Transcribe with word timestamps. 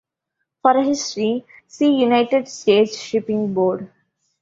For 0.63 0.71
a 0.77 0.83
history, 0.83 1.45
see 1.67 1.99
United 2.01 2.47
States 2.47 2.97
Shipping 2.99 3.53
Board. 3.53 3.87